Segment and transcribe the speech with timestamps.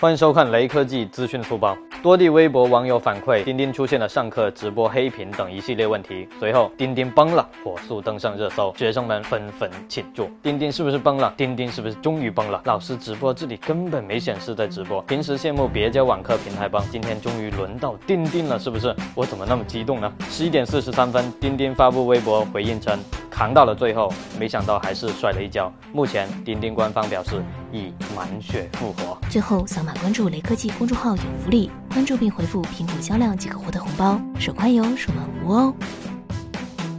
[0.00, 1.76] 欢迎收看雷科技资讯速报。
[2.04, 6.28] 多地微博网友反馈，钉钉出现了上课直播黑屏等一系列问题。
[6.38, 10.30] 随后，钉钉崩了，火速登上热搜，学生们纷纷庆祝。
[10.40, 11.34] 钉钉是不是崩了？
[11.36, 12.62] 钉钉是不是终于崩了？
[12.64, 15.02] 老师直播这里根本没显示在直播。
[15.02, 18.94] 平时羡慕别家网课平台崩，今天终于轮到钉钉了，是不是？
[19.16, 20.12] 我怎么那么激动呢？
[20.30, 22.96] 十一点四十三分，钉钉发布微博回应称。
[23.38, 25.72] 扛到了最后，没想到还是摔了一跤。
[25.92, 29.16] 目前，钉钉官方表示已满血复活。
[29.30, 35.72] 最后，扫码关注雷科技公众号有福利，关注并回复“苹果销量”即可获得红包，手快有，手慢无哦。